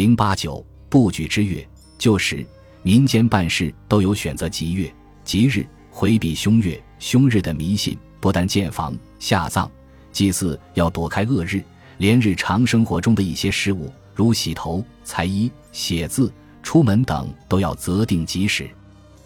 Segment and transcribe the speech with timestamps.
[0.00, 1.62] 零八九不举之月，
[1.98, 2.42] 旧时
[2.82, 4.90] 民间办事都有选择吉月、
[5.24, 7.98] 吉日，回避凶月、凶日的迷信。
[8.18, 9.70] 不但建房、下葬、
[10.10, 11.62] 祭祀要躲开恶日，
[11.98, 16.32] 连日常生活中的一些事物，如洗头、裁衣、写字、
[16.62, 18.70] 出门等，都要择定吉时。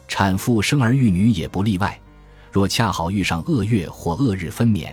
[0.09, 1.96] 产妇生儿育女也不例外。
[2.50, 4.88] 若恰好遇上恶月或恶日分娩，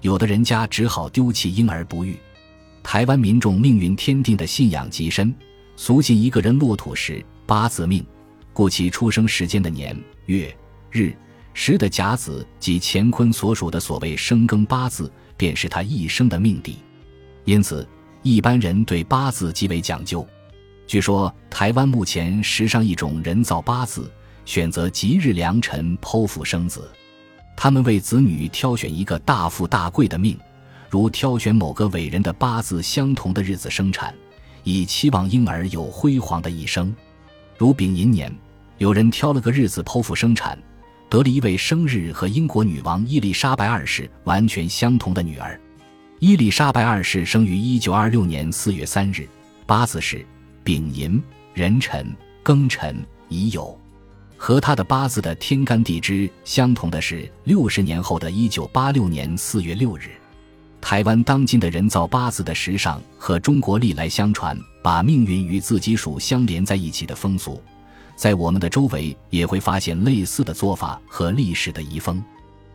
[0.00, 2.16] 有的人家只好丢弃婴儿不育。
[2.96, 5.30] 台湾民众命运天定的信仰极深，
[5.76, 8.02] 俗信一个人落土时八字命，
[8.54, 10.50] 故其出生时间的年月
[10.90, 11.14] 日
[11.52, 16.78] 时的甲子及乾坤所属的所谓生庚八字，便是他一生的命地。
[17.44, 17.86] 因此，
[18.22, 20.26] 一般人对八字极为讲究。
[20.86, 24.10] 据说，台湾目前时尚一种人造八字，
[24.46, 26.90] 选择吉日良辰剖腹生子，
[27.58, 30.34] 他们为子女挑选一个大富大贵的命。
[30.96, 34.14] 如挑选某个伟人的八字相同的日子生产，
[34.64, 36.90] 以期望婴儿有辉煌的一生。
[37.58, 38.34] 如丙寅年，
[38.78, 40.58] 有人挑了个日子剖腹生产，
[41.10, 45.60] 得了一位生日和英国女王伊丽莎白二世完全相同的女儿。
[46.18, 49.28] 伊丽莎白二世生于一九二六年四月三日，
[49.66, 50.24] 八字是
[50.64, 52.10] 丙寅、壬辰、
[52.42, 53.76] 庚辰、乙酉。
[54.38, 60.12] 和她的八字的天干地支相同的是六十年后的一九八六年四月六日。
[60.88, 67.60] 台湾当今的人造八字的时尚和中国历来相传把命运与自己属相连在一起的风俗，
[68.14, 72.22] 在我们的周围也会发现类似的做法和历史的遗风。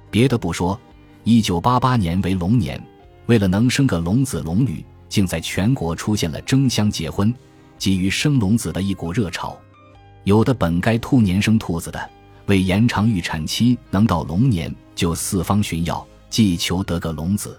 [0.09, 0.77] 别的不说，
[1.23, 2.85] 一九八八年为龙年，
[3.27, 7.33] 为了能生个龙子龙女，竟在全国出现了争相结婚、
[7.77, 9.57] 急于生龙子的一股热潮。
[10.25, 12.09] 有的本该兔年生兔子的，
[12.47, 17.57] 为延长预产期能到龙年，就四方寻药，冀求得个龙子。